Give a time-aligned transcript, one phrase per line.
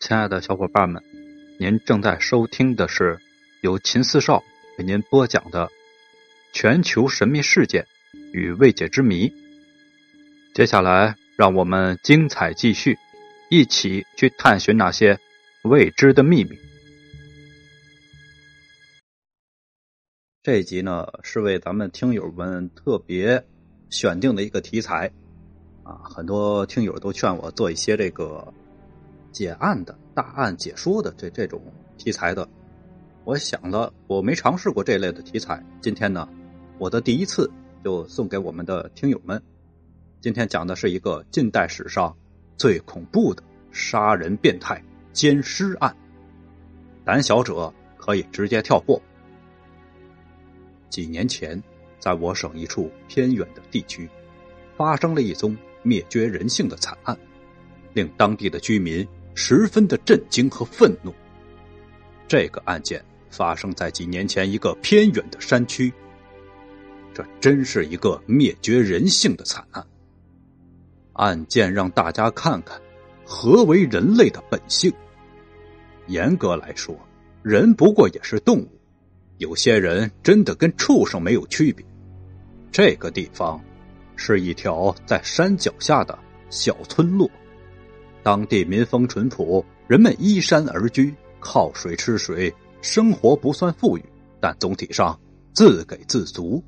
[0.00, 1.02] 亲爱的小伙伴们，
[1.58, 3.18] 您正在收听的是
[3.62, 4.44] 由秦四少
[4.78, 5.66] 为您播讲的
[6.52, 7.84] 《全球神秘事件
[8.32, 9.28] 与未解之谜》。
[10.54, 12.96] 接下来，让我们精彩继续，
[13.50, 15.18] 一起去探寻那些
[15.64, 16.56] 未知的秘密。
[20.44, 23.44] 这一集呢，是为咱们听友们特别
[23.90, 25.10] 选定的一个题材
[25.82, 28.54] 啊，很多听友都劝我做一些这个。
[29.32, 31.62] 解案的大案解说的这这种
[31.96, 32.48] 题材的，
[33.24, 35.64] 我想了，我没尝试过这类的题材。
[35.80, 36.28] 今天呢，
[36.78, 37.50] 我的第一次
[37.84, 39.40] 就送给我们的听友们。
[40.20, 42.16] 今天讲的是一个近代史上
[42.56, 45.94] 最恐怖的杀人变态奸尸案，
[47.04, 49.00] 胆小者可以直接跳过。
[50.88, 51.62] 几年前，
[52.00, 54.08] 在我省一处偏远的地区，
[54.76, 57.16] 发生了一宗灭绝人性的惨案，
[57.92, 59.06] 令当地的居民。
[59.40, 61.14] 十分的震惊和愤怒。
[62.26, 65.92] 这个案件发生在几年前一个偏远的山区，
[67.14, 69.86] 这真是一个灭绝人性的惨案。
[71.12, 72.82] 案件让大家看看
[73.24, 74.92] 何为人类的本性。
[76.08, 76.98] 严格来说，
[77.44, 78.68] 人不过也是动物，
[79.36, 81.86] 有些人真的跟畜生没有区别。
[82.72, 83.62] 这个地方
[84.16, 86.18] 是一条在山脚下的
[86.50, 87.30] 小村落。
[88.22, 92.52] 当地民风淳朴，人们依山而居，靠水吃水，
[92.82, 94.04] 生活不算富裕，
[94.40, 95.18] 但总体上
[95.52, 96.62] 自给自足。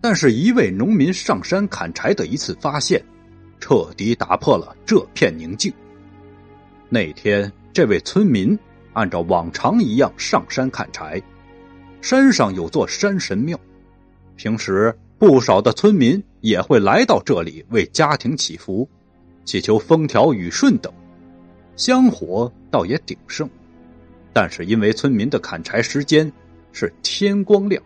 [0.00, 3.04] 但是，一位农民上山砍柴的一次发现，
[3.60, 5.72] 彻底打破了这片宁静。
[6.88, 8.58] 那天，这位村民
[8.94, 11.22] 按照往常一样上山砍柴，
[12.00, 13.60] 山上有座山神庙，
[14.36, 18.88] 平时不少的村民也会来到这里为家庭祈福。
[19.44, 20.92] 祈求风调雨顺等，
[21.76, 23.48] 香火倒也鼎盛，
[24.32, 26.30] 但是因为村民的砍柴时间
[26.72, 27.82] 是天光亮，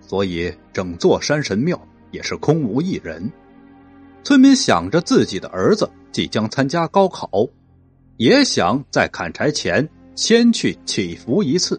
[0.00, 1.78] 所以整座山神庙
[2.10, 3.30] 也是空无一人。
[4.22, 7.46] 村民想着自己的儿子即将参加高考，
[8.16, 11.78] 也想在砍柴前先去祈福一次，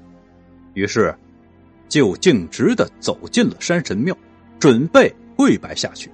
[0.73, 1.15] 于是
[1.87, 4.15] 就径直的走进了山神庙，
[4.59, 6.11] 准备跪拜下去。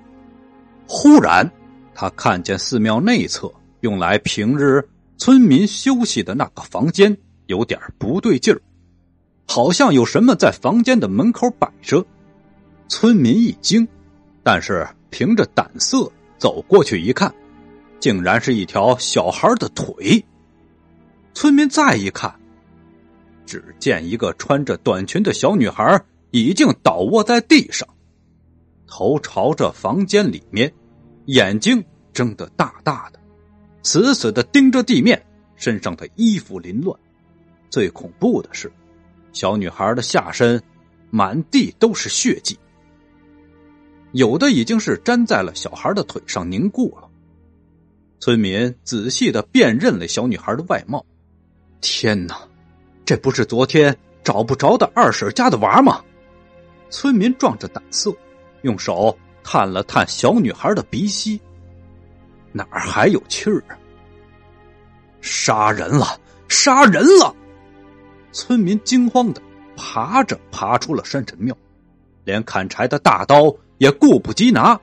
[0.88, 1.52] 忽然。
[1.95, 4.85] 他看见寺庙内侧用来平日
[5.17, 7.17] 村民休息的那个房间
[7.47, 8.61] 有点不对劲儿，
[9.47, 12.06] 好像有什么在房间的门口摆着。
[12.89, 13.88] 村民一惊，
[14.44, 17.33] 但是凭着胆色走过去一看，
[18.00, 20.23] 竟然是一条小孩的腿。
[21.33, 22.33] 村民再一看，
[23.45, 26.00] 只见一个穿着短裙的小女孩
[26.31, 27.88] 已经倒卧在地上，
[28.85, 30.72] 头朝着房间里面。
[31.25, 33.19] 眼睛睁得大大的，
[33.84, 35.25] 死死的盯着地面，
[35.56, 36.97] 身上的衣服凌乱。
[37.69, 38.72] 最恐怖的是，
[39.34, 40.62] 小女孩的下身
[41.09, 42.58] 满地都是血迹，
[44.12, 47.09] 有的已经是粘在了小孩的腿上凝固了。
[48.19, 51.06] 村民仔细的辨认了小女孩的外貌，
[51.81, 52.38] 天哪，
[53.03, 56.03] 这不是昨天找不着的二婶家的娃吗？
[56.90, 58.16] 村民壮着胆色，
[58.62, 59.18] 用手。
[59.47, 61.39] 探了探小女孩的鼻息，
[62.51, 63.78] 哪儿还有气儿啊？
[65.22, 66.19] 杀人了！
[66.47, 67.33] 杀人了！
[68.31, 69.41] 村民惊慌的
[69.78, 71.56] 爬着爬出了山神庙，
[72.23, 74.79] 连砍柴的大刀也顾不及拿，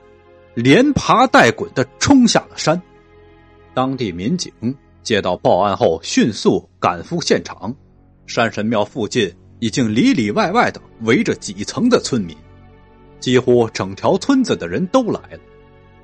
[0.53, 2.81] 连爬带滚的冲下了山。
[3.73, 4.51] 当地民警
[5.03, 7.75] 接到报案后，迅速赶赴现场。
[8.25, 12.35] 山神庙附近已经里里外外的围着几层的村民。
[13.23, 15.39] 几乎整条村子的人都来了。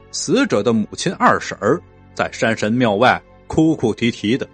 [0.09, 1.77] 死者的母亲二婶儿
[2.15, 4.47] 在山神庙外哭哭啼啼的：“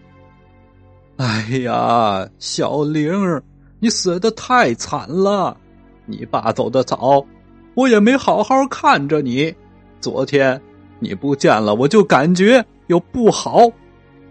[1.17, 3.43] 哎呀，小玲儿，
[3.77, 5.55] 你死的太惨了！
[6.07, 7.23] 你爸走的早，
[7.75, 9.53] 我也没好好看着你。
[10.01, 10.59] 昨天
[10.97, 13.69] 你不见了，我就感觉有不好。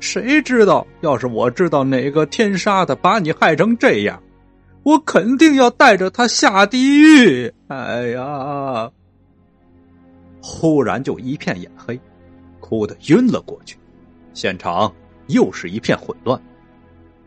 [0.00, 4.20] 谁知道，要是我知道哪个天杀的把你害成这样！”
[4.84, 7.52] 我肯定要带着他下地狱！
[7.68, 8.90] 哎呀！
[10.42, 11.98] 忽然就一片眼黑，
[12.60, 13.78] 哭得晕了过去。
[14.34, 14.92] 现场
[15.28, 16.38] 又是一片混乱。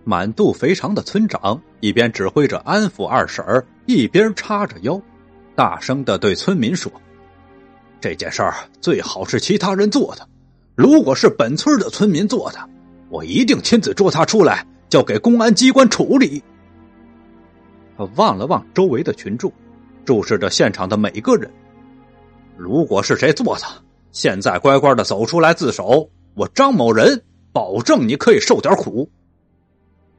[0.04, 5.02] 满肚肥肠的村长一边指挥着安抚二婶儿，一边叉着腰，
[5.56, 6.92] 大声的对村民说
[8.00, 10.28] ：“这件事儿最好是其他人做的，
[10.76, 12.70] 如果是本村的村民做的，
[13.10, 16.44] 我一定亲自捉他出来，交给公安机关处理。”
[17.98, 19.52] 他望了望周围的群众，
[20.06, 21.50] 注视着现场的每一个人。
[22.56, 23.66] 如果是谁做的，
[24.12, 29.10] 现在乖乖的走出来自首，我张某人保证你可以受点苦。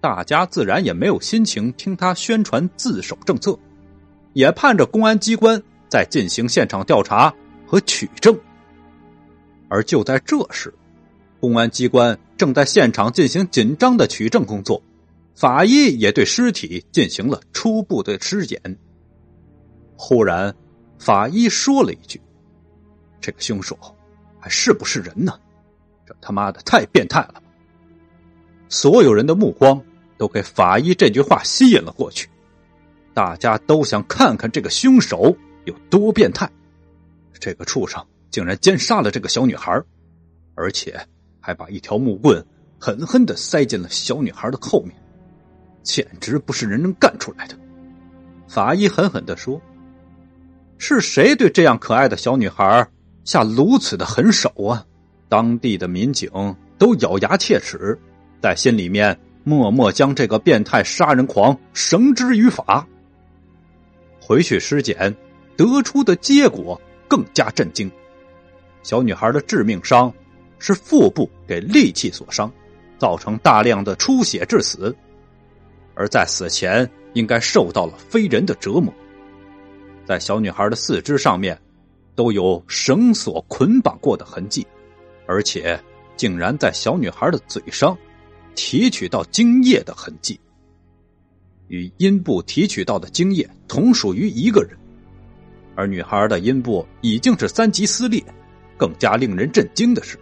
[0.00, 3.58] 大家自然也没有心情听他宣传自首政策，
[4.32, 7.32] 也盼着公安机关在进行现场调查
[7.66, 8.36] 和取证。
[9.69, 10.72] 而就在这时，
[11.40, 14.81] 公安机关正在现场进行紧张的取证工作，
[15.38, 18.61] 法医也对尸体进行了初步的尸检。
[19.96, 20.52] 忽然，
[20.99, 22.20] 法医说了一句
[23.23, 23.79] ：“这个凶手
[24.40, 25.38] 还是不是人呢？
[26.05, 27.40] 这他妈的太变态了！”
[28.69, 29.81] 所有人的目光
[30.17, 32.29] 都给法医这句话吸引了过去，
[33.14, 35.37] 大家都想看看这个凶手
[35.67, 36.50] 有多变态。
[37.38, 39.81] 这个畜生竟然奸杀了这个小女孩，
[40.56, 41.00] 而且
[41.38, 42.44] 还把一条木棍
[42.76, 44.96] 狠狠的塞进了小女孩的后面，
[45.88, 47.56] 简直不是人能干出来的。
[48.46, 49.58] 法医狠狠的说
[50.76, 52.87] ：“是谁对这样可爱的小女孩
[53.25, 54.85] 下如此的狠手啊？”
[55.31, 56.31] 当地的民警
[56.76, 57.99] 都咬牙切齿。
[58.40, 62.87] 在心里面默默将这个变态杀人狂绳之于法。
[64.20, 65.14] 回去尸检
[65.56, 67.91] 得出的结果更加震惊：
[68.82, 70.12] 小女孩的致命伤
[70.58, 72.52] 是腹部给利器所伤，
[72.99, 74.94] 造成大量的出血致死，
[75.98, 78.94] 而在死前应该受到了非人的折磨。
[80.06, 81.60] 在小女孩的四肢上面
[82.14, 84.66] 都有绳索捆绑过的痕迹，
[85.26, 85.78] 而且
[86.16, 87.94] 竟然在小女孩的嘴上。
[88.60, 90.40] 提取到精液的痕迹，
[91.68, 94.76] 与阴部提取到的精液同属于一个人，
[95.76, 98.20] 而女孩的阴部已经是三级撕裂。
[98.76, 100.18] 更加令人震惊的是，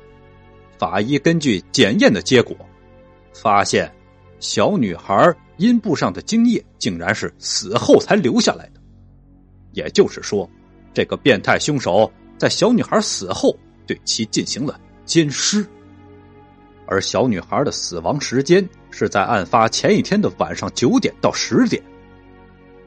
[0.79, 2.55] 法医根据检验的结果，
[3.33, 3.91] 发现
[4.49, 8.81] 小女孩阴部上的精液竟然是死后才留下来的。
[9.73, 10.49] 也就是说，
[10.95, 12.09] 这个变态凶手
[12.39, 13.59] 在小女孩死后
[13.89, 15.67] 对其进行了奸尸。
[16.87, 21.83] 而小女孩的死亡时间是在案发前一天的晚上九点到十点，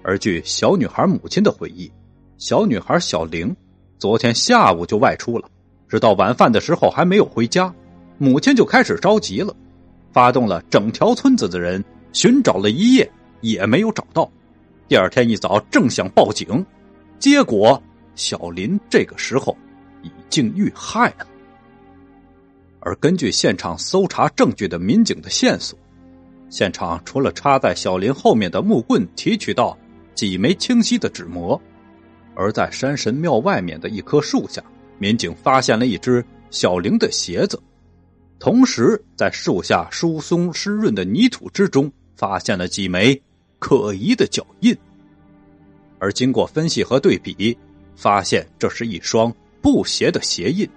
[0.02, 1.92] 而据小女孩母亲的回忆，
[2.38, 3.54] 小女孩小玲
[3.98, 5.50] 昨天下午就外出了，
[5.90, 7.74] 直到晚饭的时候还没有回家，
[8.18, 9.54] 母亲就开始着急了，
[10.12, 13.10] 发动了整条村子的人寻找了一夜
[13.42, 14.30] 也没有找到，
[14.88, 16.66] 第二天一早正想报警，
[17.20, 17.82] 结果
[18.16, 19.56] 小林这个时候
[20.02, 21.28] 已经遇害了。
[22.82, 25.78] 而根据现场搜查证据的民警的线索，
[26.50, 29.78] 现场除了插在小林后面的木棍提取到
[30.16, 31.62] 几枚清晰的纸膜，
[32.36, 34.64] 而在山神庙外面的一棵树下，
[34.98, 37.62] 民警发现了一只小玲的鞋子，
[38.40, 43.22] 同时在树下疏松湿润的泥土之中发现了几枚
[43.60, 44.76] 可疑的脚印，
[46.00, 47.56] 而经过分析和对比，
[47.96, 49.32] 发现这是一双
[49.62, 50.68] 布鞋的鞋印，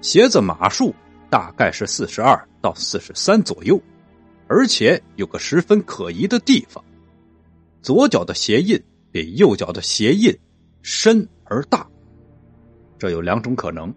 [0.00, 0.94] 鞋子码数。
[1.30, 3.78] 大概是四十二到四十三左右，
[4.46, 6.82] 而且有个十分可疑的地方：
[7.82, 8.82] 左脚的鞋印
[9.12, 10.34] 比右脚的鞋印
[10.80, 11.86] 深而大。
[12.98, 13.94] 这有两种可能：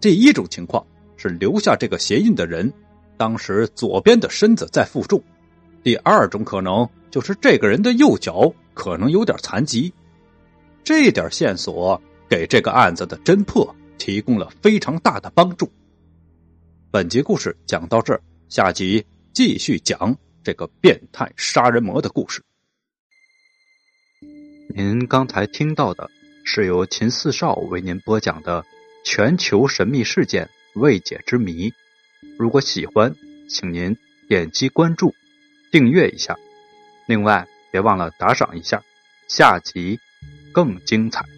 [0.00, 0.84] 第一种情况
[1.16, 2.72] 是留下这个鞋印的人
[3.16, 5.20] 当时左边的身子在负重；
[5.82, 9.92] 第二种可能就是这个人的右脚可能有点残疾。
[10.82, 15.70] 这点线索给这个案子的侦破提供了非常大的帮助。
[16.90, 22.42] 本集故事讲到这儿，下集继续讲这个变态杀人魔的故事。
[24.68, 26.10] 您刚才听到的
[26.44, 28.62] 是由秦四少为您播讲的
[29.04, 31.70] 《全球神秘事件未解之谜》。
[32.38, 33.14] 如果喜欢，
[33.48, 33.96] 请您
[34.28, 35.14] 点击关注、
[35.70, 36.36] 订阅一下。
[37.06, 38.82] 另外，别忘了打赏一下，
[39.28, 39.98] 下集
[40.52, 41.33] 更精彩。